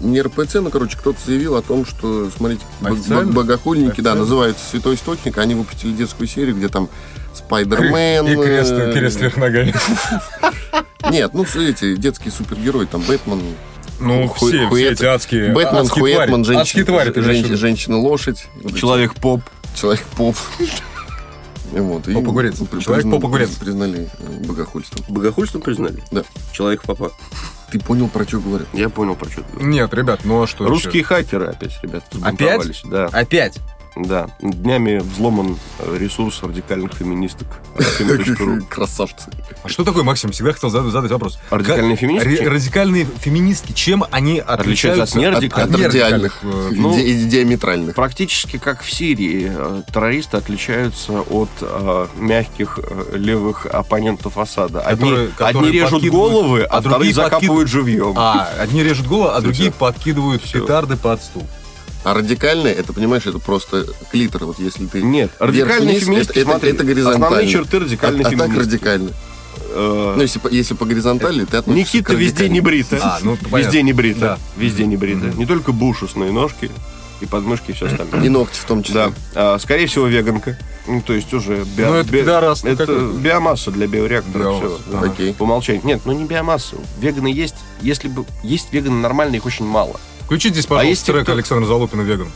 [0.00, 3.24] не РПЦ, но, короче, кто-то заявил о том, что, смотрите, Официально?
[3.26, 4.20] бог- богохульники, да, Официально?
[4.20, 6.88] называются Святой Источник, они выпустили детскую серию, где там
[7.34, 8.26] Спайдермен...
[8.26, 9.74] И крест, э, крест вверх ногами.
[11.10, 13.40] Нет, ну, эти детские супергерои, там Бэтмен,
[14.00, 16.30] Ну, Ху- все, все эти адские, Бэтмен, адские твари.
[16.84, 17.10] Твари,
[17.48, 17.56] виду?
[17.56, 18.46] женщина-лошадь.
[18.76, 19.42] Человек-поп.
[19.74, 20.36] Человек-поп.
[21.82, 22.56] Вот, и Попугорец.
[22.58, 23.50] при- Человек-попугорец.
[23.50, 25.04] призна- Признали э, богохульством.
[25.08, 26.02] Богохульство признали?
[26.10, 26.22] Да.
[26.52, 27.12] Человек-папа.
[27.70, 28.66] Ты понял, про что говорю?
[28.72, 29.68] Я понял, про что ты говоришь.
[29.74, 31.04] Нет, ребят, ну а что Русские еще?
[31.04, 32.82] хакеры опять, ребят, взбунтовались.
[32.84, 33.06] Да.
[33.06, 33.58] Опять?
[33.96, 35.56] Да, днями взломан
[35.96, 37.46] ресурс радикальных феминисток.
[38.68, 39.30] Красавцы.
[39.62, 40.32] А что такое, Максим?
[40.32, 41.38] Всегда хотел зад- задать вопрос.
[41.50, 42.42] Радикальные Ка- феминистки?
[42.44, 45.74] радикальные феминистки, чем они Отличаются отличаются от нерадикальных?
[45.80, 46.38] От радиальных.
[46.42, 47.94] э, Ну, диаметральных.
[47.94, 52.80] Практически как в Сирии, э, террористы отличаются от э, мягких
[53.12, 54.80] левых оппонентов Асада.
[54.80, 55.10] Одни,
[55.70, 58.14] режут головы, а а, другие закапывают живьем.
[58.16, 61.46] А, одни режут голову, а другие подкидывают петарды под стул.
[62.04, 64.44] А радикальные, это, понимаешь, это просто клитор.
[64.44, 65.02] Вот если ты...
[65.02, 67.26] Нет, радикальные вверх-вниз, феминистки, это, смотри, это горизонтально.
[67.26, 68.60] основные черты радикальной а, а так феминистки.
[68.60, 69.10] радикально.
[69.70, 72.98] Э, Ну, если, по- если по горизонтали, ты относишься Никита к везде не брита.
[73.02, 74.20] А, ну, везде не брита.
[74.20, 74.38] Да.
[74.56, 75.26] Везде не брита.
[75.26, 75.38] Мгм.
[75.38, 76.70] Не только бушусные ножки
[77.20, 78.22] и подмышки и все остальное.
[78.22, 78.94] И ногти в том числе.
[79.34, 79.54] Да.
[79.54, 80.58] А, скорее всего, веганка.
[80.86, 84.42] Ну, то есть уже био- Ну, это би- пидорас, это биомасса для биореактора.
[84.44, 85.06] Биомасса, ага.
[85.06, 85.32] Окей.
[85.32, 85.80] По умолчанию.
[85.84, 86.76] Нет, ну не биомасса.
[87.00, 87.54] Веганы есть.
[87.80, 89.98] Если бы есть веганы нормальные, их очень мало.
[90.24, 92.28] Включите здесь, А пожалуйста, есть те, трек кто- Александра Залупина «Веган».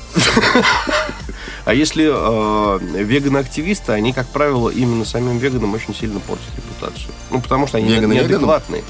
[1.65, 7.11] А если э, веганы-активисты, они, как правило, именно самим веганам очень сильно портят репутацию.
[7.31, 8.85] Ну, потому что они Веганы неадекватные.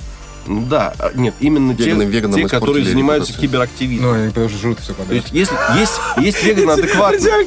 [0.51, 3.49] Ну да, а, нет, именно те, Веганы веганам те которые занимаются репутацию.
[3.51, 4.11] кибераактивизмом.
[4.13, 5.23] Ну, они потому что жрут все То подряд.
[5.25, 7.47] есть, если есть, есть веганы адекватные.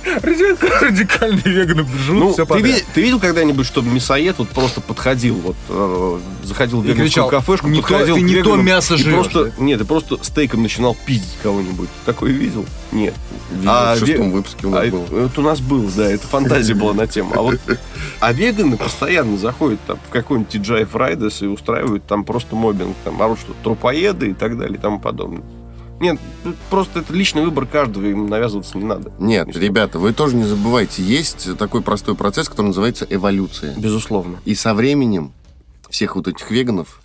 [0.82, 2.78] Радикальные веганы жрут Ну, все ты, подряд.
[2.78, 7.30] ви- ты видел когда-нибудь, чтобы мясоед вот просто подходил, вот э, заходил в веганскую кричал,
[7.30, 10.62] кафешку, «Не то- подходил ты к не то мясо жрешь, просто, Нет, ты просто стейком
[10.64, 11.90] начинал пиздить кого-нибудь.
[12.06, 12.66] Такое видел?
[12.92, 13.14] Нет.
[13.52, 15.18] Видел, А в шестом ве- выпуске у А нас это, был.
[15.26, 17.34] это у нас был, да, это фантазия была на тему.
[17.36, 17.60] А вот
[18.20, 23.22] а веганы постоянно заходят там в какой-нибудь TGI Fridays и устраивают там просто мобинг, там
[23.22, 25.44] орут, что трупоеды и так далее и тому подобное.
[26.00, 26.20] Нет,
[26.72, 29.12] просто это личный выбор каждого, им навязываться не надо.
[29.20, 33.76] Нет, Если- ребята, вы тоже не забывайте, есть такой простой процесс, который называется эволюция.
[33.78, 34.40] Безусловно.
[34.46, 35.32] И со временем
[35.90, 37.02] всех вот этих веганов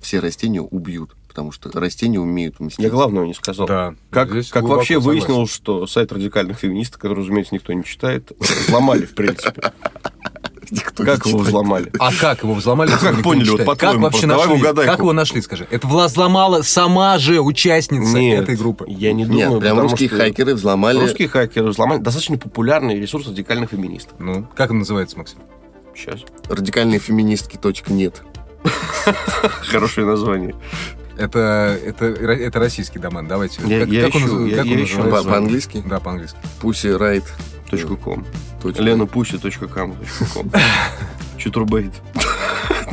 [0.00, 2.82] все растения убьют, потому что растения умеют мстить.
[2.82, 3.68] Я главного не сказал.
[3.68, 3.94] Да.
[4.10, 5.00] Как, как вообще согласен.
[5.02, 8.32] выяснилось, что сайт радикальных феминисток, который, разумеется, никто не читает,
[8.66, 9.72] взломали, в принципе.
[10.70, 11.46] Никто Как не его читает.
[11.48, 11.92] взломали?
[11.98, 12.90] А как его взломали?
[12.90, 14.52] Как поняли, вот Как вообще нашли?
[14.54, 15.66] угадай, Как его нашли, скажи?
[15.70, 18.84] Это взломала сама же участница Нет, этой группы.
[18.88, 21.00] я не Нет, думаю, прям потому русские что хакеры взломали.
[21.00, 24.14] Русские хакеры взломали достаточно популярный ресурс радикальных феминисток.
[24.20, 25.38] Ну, как он называется, Максим?
[25.94, 26.20] Сейчас.
[26.48, 27.56] Радикальные феминистки.
[27.56, 28.22] Точка нет.
[29.68, 30.54] Хорошее название.
[31.18, 33.60] Это, это, это российский домен, давайте.
[33.66, 34.96] Я- как, я как он, ищу, наз- я- как я он ищу.
[34.98, 35.24] называется?
[35.28, 35.82] По- по-английски?
[35.84, 36.38] Да, по-английски.
[36.62, 36.96] Pussy
[38.64, 39.96] ленапуси.ком.
[41.36, 41.92] Чутрубейт.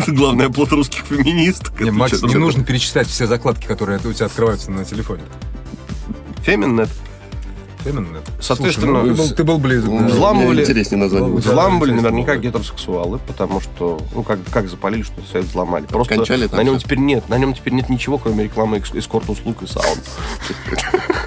[0.07, 1.79] Главный оплот русских феминисток.
[1.81, 5.23] Не, Это Макс, не это нужно перечислять все закладки, которые у тебя открываются на телефоне.
[6.43, 6.89] Феминнет.
[7.85, 8.19] Именно.
[8.41, 9.89] Соответственно, Слушай, ну, ты, был, ты был близок.
[9.91, 10.07] Да.
[10.07, 11.29] взламывали- Интереснее название.
[11.37, 12.41] Взламывали наверняка было.
[12.41, 15.85] гетеросексуалы, потому что, ну, как, как запалили, что сайт взломали.
[15.85, 16.83] Просто Кончали на нем всё.
[16.85, 20.03] теперь нет, на нем теперь нет ничего, кроме рекламы эскорт-услуг и саунд.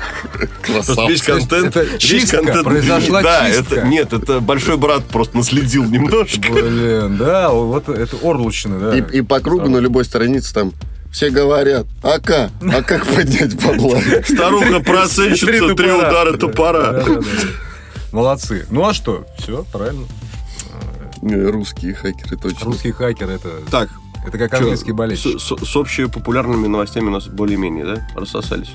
[0.63, 1.25] Красавцы.
[1.25, 1.77] контент...
[1.77, 3.75] Это весь чистка, контент- произошла да, чистка.
[3.77, 6.53] это, нет, это большой брат просто наследил немножко.
[6.53, 8.97] Блин, да, вот это Орлучина, да.
[8.99, 10.73] И, и по кругу на любой странице там
[11.13, 12.51] все говорят, а как?
[12.73, 13.99] А как поднять бабла?
[14.25, 16.93] Старуха процентщица, три удара топора.
[16.93, 17.23] Да, да, да.
[18.13, 18.67] Молодцы.
[18.71, 19.27] Ну а что?
[19.39, 20.07] Все, правильно.
[21.23, 22.65] Русские хакеры, точно.
[22.67, 23.91] Русский хакер это, Так,
[24.27, 25.39] это как английский болельщик.
[25.39, 28.71] с, с- с общепопулярными новостями у нас более-менее, да, рассосались?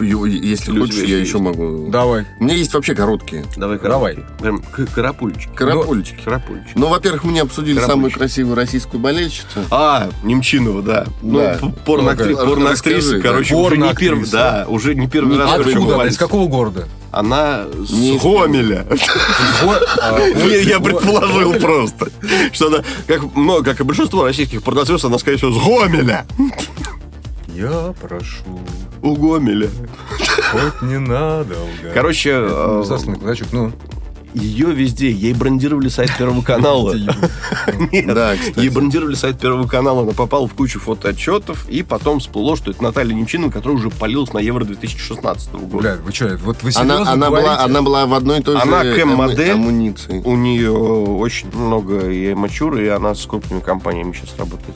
[0.00, 1.88] Если у хочешь, я еще еще могу.
[1.90, 2.24] Давай.
[2.40, 3.44] У меня есть вообще короткие.
[3.56, 4.14] Давай, Давай.
[4.16, 4.42] карапульки.
[4.42, 4.62] Прям
[4.94, 5.50] карапульчики.
[5.54, 6.20] Карапульчики.
[6.24, 6.72] Карапульчики.
[6.74, 9.60] Ну, во-первых, мы не обсудили самую красивую российскую болельщицу.
[9.70, 11.06] А, Немчинова, да.
[11.22, 11.58] Ну, Да.
[11.60, 13.28] Ну-ка, порноактриса, расскажи, да.
[13.28, 15.52] короче, уже не первый, да, уже не первый Не- раз.
[15.60, 16.06] Откуда?
[16.06, 16.88] Из какого города?
[17.10, 18.86] Она с Не из- Гомеля.
[20.02, 22.08] А, Я предположил просто,
[22.52, 26.26] что она, как, много, как и большинство российских порнозвезд, она, скорее всего, с Гомеля.
[27.62, 28.42] Я прошу,
[29.02, 29.68] У Гомеля.
[30.50, 31.94] хоть не надо лгать.
[31.94, 33.72] Короче, Ну, э, кулачок, ну.
[34.34, 36.94] ее везде, ей брендировали сайт Первого канала.
[37.92, 38.32] Нет, Да.
[38.56, 42.82] Ей брендировали сайт Первого канала, она попала в кучу фотоотчетов, и потом всплыло, что это
[42.82, 45.76] Наталья Немчинова, которая уже полилась на Евро 2016 года.
[45.78, 47.62] Бля, вы что, вот вы серьезно Она, она, была, говорите?
[47.64, 49.52] она была в одной и той Она же кэм-модель.
[49.52, 50.22] амуниции.
[50.24, 54.74] У нее очень много и мачуры, и она с крупными компаниями сейчас работает.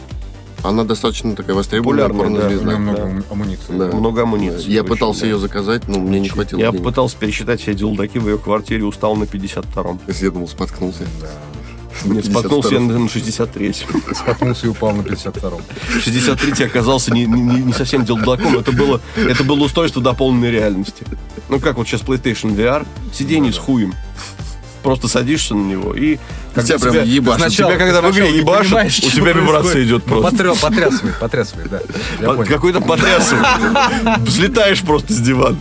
[0.68, 2.14] Она достаточно такая востребованная да.
[2.14, 2.78] Порнозвезда.
[2.78, 3.02] много да.
[3.04, 3.64] ам- амуниции.
[3.78, 3.86] Да.
[3.96, 4.70] Много амуниции.
[4.70, 5.26] Я очень, пытался да.
[5.26, 6.84] ее заказать, но мне не хватило Я денег.
[6.84, 10.00] пытался пересчитать все делдаки в ее квартире, устал на 52-м.
[10.08, 11.04] Я думал, споткнулся.
[11.20, 11.28] Да.
[12.04, 12.30] Нет, 52-м.
[12.32, 14.14] споткнулся я на 63-м.
[14.14, 15.60] Споткнулся и упал на 52-м.
[16.04, 21.04] 63-й оказался не, не- не- совсем делдаком, это было, это было устройство дополненной реальности.
[21.48, 23.94] Ну, как вот сейчас PlayStation VR, сиденье с хуем.
[24.86, 26.14] Просто садишься на него и...
[26.14, 26.18] И
[26.62, 27.40] тебя прям ебашит.
[27.40, 30.36] Сначала- тебя когда в игре ебашит, у тебя вибрация идет Ну, просто.
[30.44, 31.70] потря- Потрясывает, потрясывает,
[32.20, 32.44] да.
[32.44, 34.20] Какой-то потрясывает.
[34.20, 35.58] Взлетаешь просто с дивана.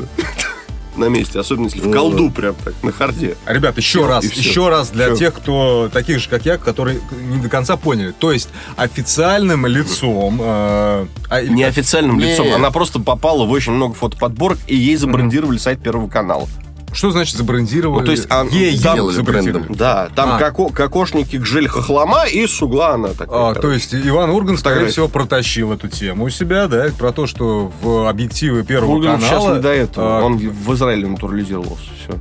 [0.95, 3.35] на месте, особенно если в Ну, колду прям так, на харде.
[3.45, 7.37] Ребят, еще раз, и еще раз для тех, кто таких же, как я, которые не
[7.37, 8.13] до конца поняли.
[8.17, 10.39] То есть официальным лицом...
[10.39, 11.49] э, а, как?
[11.49, 12.25] Неофициальным Не.
[12.31, 12.53] лицом.
[12.53, 16.47] Она просто попала в очень много фотоподборок, и ей забрендировали сайт Первого канала.
[16.95, 17.99] Что значит забрендировали?
[17.99, 19.65] Ну, то есть, а, Ей там- ей забрендировали.
[19.73, 20.39] Да, там А.
[20.39, 23.49] коко- кокошники Гжель Хохлома и с угла она такая.
[23.51, 24.91] А, то есть Иван Ургант, скорее Фотографии.
[24.93, 29.39] всего, протащил эту тему у себя, да, про то, что в объективы Первого Ургант сейчас
[29.39, 29.55] канала...
[29.57, 30.19] не до этого.
[30.19, 31.89] а, Он в Израиле натурализировался.
[32.01, 32.17] Все.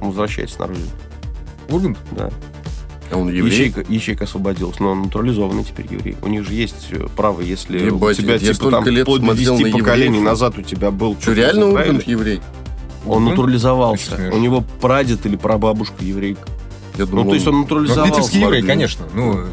[0.00, 0.86] Он возвращается на родину.
[1.68, 1.98] Ургант?
[2.12, 2.30] Да.
[3.10, 3.52] А он еврей?
[3.52, 6.16] Ячейка, ячейка освободилась, но он натурализованный теперь еврей.
[6.22, 9.20] У них же есть э, право, если Ебать, у тебя я типа там лет вплоть
[9.20, 10.24] до смотрел 10 на поколений евреев.
[10.24, 12.40] назад у тебя был Что, реально Ургант еврей?
[13.06, 14.30] Он натурализовался.
[14.32, 16.48] У него прадед или прабабушка еврейка.
[16.98, 18.12] Я Ну, думал, то есть он Ну, натурализовался.
[18.14, 19.04] питерский еврей, конечно.
[19.14, 19.44] Ну,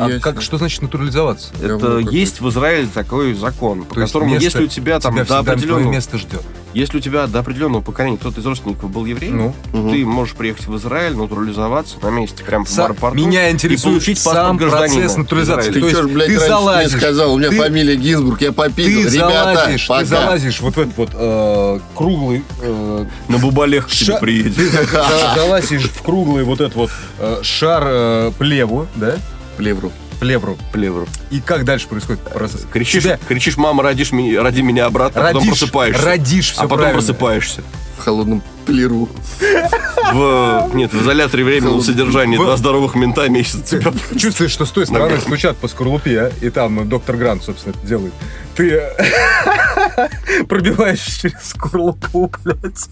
[0.00, 1.52] а как, что значит натурализоваться?
[1.62, 5.38] Это есть в Израиле такой закон, по которому, место- если у тебя там Тебя до
[5.40, 6.42] определенного, место ждет.
[6.74, 9.90] Если у тебя до определенного поколения кто-то из родственников был еврей, Ну, Мгм.
[9.90, 13.16] ты можешь приехать в Израиль, натурализоваться на месте, прям в Са- аэропорту.
[13.18, 15.70] меня и интересует получить паспорт сам гражданина процесс натурализации.
[15.70, 15.80] Израиля.
[15.86, 17.34] Ты ж, есть блядь, ты раньше залазишь, мне сказал?
[17.34, 19.08] У меня ты- фамилия Гинзбург, я попиздил.
[19.08, 20.00] ты Ребята, залазишь, пока.
[20.00, 24.54] ты залазишь вот в этот вот э, круглый э, На бубалех к тебе приедет.
[24.56, 24.84] Ты за-
[25.36, 29.16] залазишь в круглый вот этот вот э, шар э, плеву, да?
[29.56, 29.92] Плевру.
[30.20, 30.56] Плевру.
[30.72, 31.06] Плевру.
[31.30, 32.66] И как дальше происходит процесс?
[32.70, 36.04] Кричишь, Тебя кричишь, мама, родишь меня, роди меня обратно, а потом родишь, просыпаешься.
[36.04, 36.98] родишь, все а потом правильно.
[36.98, 37.62] просыпаешься.
[37.98, 39.08] В холодном плеру.
[40.12, 44.70] В, нет, в изоляторе временного содержания В- два здоровых мента месяц тебя Чувствуешь, что с
[44.70, 46.32] той стороны стучат по скорлупе, а?
[46.40, 48.12] и там доктор Грант, собственно, это делает.
[48.56, 48.82] Ты
[50.48, 52.88] пробиваешь через скорлупу, блядь,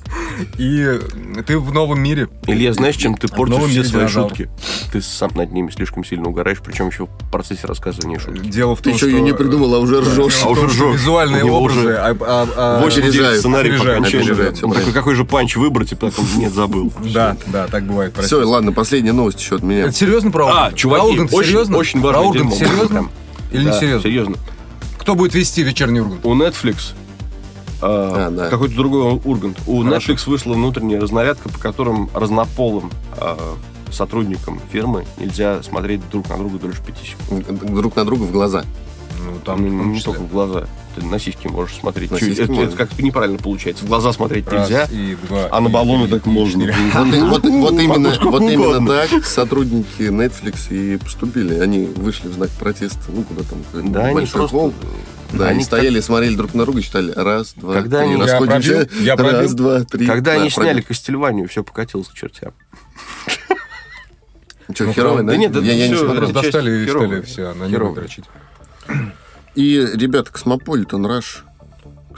[0.59, 0.99] и
[1.47, 2.29] ты в новом мире.
[2.47, 4.31] Илья, знаешь, чем ты портишь все свои динозавров.
[4.37, 4.51] шутки?
[4.93, 8.49] Ты сам над ними слишком сильно угораешь, причем еще в процессе рассказывания шутки.
[8.49, 9.17] Дело в Ты том, еще что...
[9.17, 10.41] ее не придумал, а уже ржешь.
[10.45, 10.95] А уже ржёшь.
[10.95, 11.79] Визуальные образы...
[11.81, 16.53] уже а- а- а- Опережают, сценарий опережают, такой, какой же панч выбрать, и потом, нет,
[16.53, 16.93] забыл.
[17.13, 18.17] Да, да, так бывает.
[18.21, 19.85] Все, ладно, последняя новость еще от меня.
[19.85, 21.77] Это серьезно про А, чуваки, очень, серьезно?
[21.77, 22.51] очень Про дело.
[22.51, 23.09] серьезно?
[23.53, 24.03] Или не серьезно?
[24.03, 24.37] Серьезно.
[24.99, 26.25] Кто будет вести вечерний Ургант?
[26.25, 26.93] У Netflix
[27.81, 28.49] а, А, да.
[28.51, 29.59] какой-то другой Ургант.
[29.67, 30.13] У Хорошо.
[30.13, 33.57] Netflix вышла внутренняя разнарядка, по которым разнополым а,
[33.91, 37.47] сотрудникам фирмы нельзя смотреть друг на друга дольше пяти секунд.
[37.73, 38.65] Друг на друга в глаза.
[39.25, 40.67] Ну, Там там не, только в глаза.
[41.01, 42.11] Ты на сиськи можешь смотреть.
[42.11, 42.69] На сиськи это, можно.
[42.69, 43.85] это как-то неправильно получается.
[43.85, 46.65] В глаза смотреть Раз, нельзя, и два, а на и баллоны три, так и можно.
[46.95, 51.59] Вот, и- вот, вот именно, вот именно так сотрудники Netflix и поступили.
[51.59, 52.99] Они вышли в знак протеста.
[53.09, 53.93] Ну, куда там?
[53.93, 54.57] Да, они большой просто...
[54.57, 54.75] холл.
[55.33, 58.27] Да, они, они стояли, смотрели друг на друга, считали раз, два, Когда три, они- Я
[58.27, 58.73] расходимся.
[58.87, 59.39] пробил, я пробил.
[59.41, 60.07] Раз, два, три.
[60.07, 60.71] Когда Да, они пробил.
[60.71, 62.53] сняли Кастельванию, все покатилось к чертям.
[64.75, 65.33] Что, Ну, херовый, да?
[65.33, 66.31] Да нет, я, не смотрел.
[66.31, 68.25] достали и стали все на него дрочить.
[69.59, 71.43] И, ребята, Cosmopolitan Russia.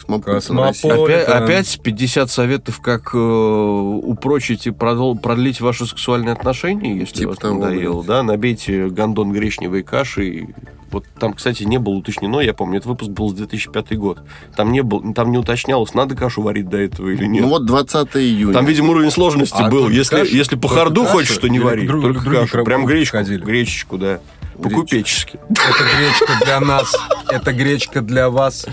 [0.07, 7.31] Опять, опять 50 советов, как э, упрочить и продол- продлить ваши сексуальные отношения, если Типа
[7.31, 8.05] вам надоело.
[8.05, 10.49] Да, набейте гондон гречневой каши.
[10.91, 14.19] Вот там, кстати, не было уточнено, я помню, этот выпуск был с 2005 год.
[14.57, 17.43] Там не, был, там не уточнялось, надо кашу варить до этого или нет.
[17.43, 18.53] Ну вот 20 июня.
[18.53, 19.85] Там, видимо, уровень сложности А был.
[19.85, 20.35] только Если, кашу?
[20.35, 21.87] если по Только харду хочешь, то не Или вари.
[21.87, 22.65] друг- только другие кашу.
[22.65, 23.17] Прям гречку.
[23.19, 23.43] ходили?
[23.43, 24.19] Гречечку, да.
[24.63, 25.39] По-купечески.
[25.51, 26.95] Это гречка для нас,
[27.29, 28.67] это гречка для вас.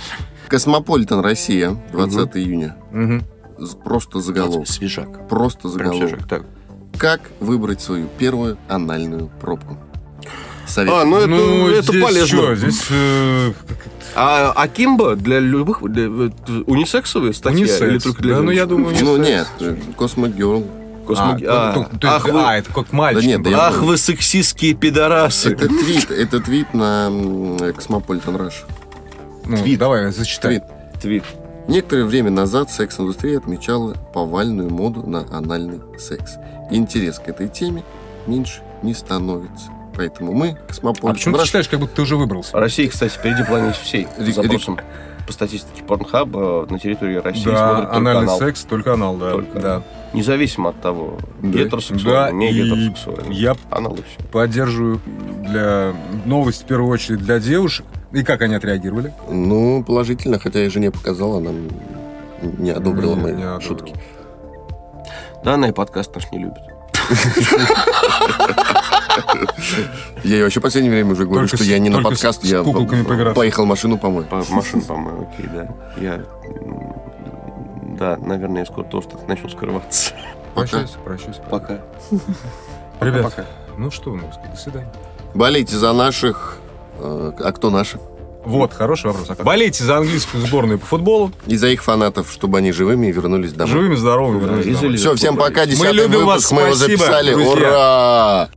[0.49, 2.75] Космополитен Россия, 20 июня.
[2.91, 3.23] Мгм.
[3.57, 4.67] З- Просто заголовок.
[4.67, 5.27] Свежак.
[5.27, 6.09] Просто Прям заголовок.
[6.09, 6.27] свежак.
[6.27, 6.43] Так.
[6.97, 9.77] Как выбрать свою первую анальную пробку?
[10.67, 10.93] Совет.
[10.93, 12.37] А, ну это, Ну, это здесь полезно.
[12.39, 13.53] чё, здесь э,
[14.15, 16.07] А Акимбо для любых для,
[16.65, 17.81] унисексовые статьи унисекс.
[17.81, 19.49] или только для Да, ну я думаю, Ну унисекс.
[19.59, 20.65] нет, CosmoGirl.
[21.07, 23.21] Космо- А, а, то- то ах, вы, а, это как мальчик.
[23.23, 25.53] Да нет, да ах вы сексистские пидорасы.
[25.53, 27.11] Это твит, это твит на
[27.75, 28.65] Cosmopolitan Russia.
[29.45, 29.79] Ну, твит.
[29.79, 30.59] давай, зачитай.
[30.59, 30.63] Твит.
[31.01, 31.23] Твит.
[31.67, 36.35] Некоторое время назад секс-индустрия отмечала повальную моду на анальный секс.
[36.71, 37.83] Интерес к этой теме
[38.25, 39.67] меньше не становится.
[39.95, 42.55] Поэтому мы, А Космополитен почему ты Russia, считаешь, как будто ты уже выбрался?
[42.57, 44.07] Россия, кстати, впереди планете всей.
[44.17, 44.79] Запросом
[45.27, 48.39] по статистике Порнхаба на территории России Да, смотрят только анальный анал.
[48.39, 49.31] секс, только анал, да.
[49.31, 49.59] Только.
[49.59, 49.83] да.
[50.13, 51.47] Независимо от того, Да.
[51.49, 53.31] гетеросексуально, Да, не гетеросексуально.
[53.33, 54.27] я Анал и все.
[54.31, 55.01] поддерживаю
[55.43, 55.93] для
[56.25, 57.85] новость в первую очередь для девушек.
[58.13, 59.13] И как они отреагировали?
[59.29, 61.51] ну, положительно, хотя я жене показала, она
[62.41, 63.61] не одобрила Не- мои не одобрила.
[63.61, 63.93] шутки.
[65.43, 66.57] Да, она и подкаст наш не любит.
[70.23, 72.63] Я ей вообще в последнее время уже говорю, что я не на подкаст, я
[73.33, 74.27] поехал машину помыть.
[74.27, 75.67] По машин, по-моему, окей, да.
[75.97, 76.23] Я...
[77.97, 80.13] Да, наверное, я скоро тоже начну скрываться.
[80.53, 81.41] Прощайся, прощайся.
[81.49, 81.79] Пока.
[83.01, 83.45] Ребят, Пока.
[83.77, 84.51] ну что сказать?
[84.51, 84.93] До свидания.
[85.33, 86.57] Болейте за наших...
[86.99, 87.99] э, а кто наши?
[88.43, 89.27] Вот, хороший вопрос.
[89.39, 91.31] Болейте за английскую сборную по футболу.
[91.47, 93.73] И за их фанатов, чтобы они живыми вернулись домой.
[93.73, 94.39] Живыми, здоровыми.
[94.39, 94.95] вернулись и домой.
[94.97, 95.65] Все, всем пока.
[95.65, 97.33] Десятый любим вас, выпуск мы его спасибо, записали.
[97.33, 97.51] друзья.
[97.51, 98.49] Ура!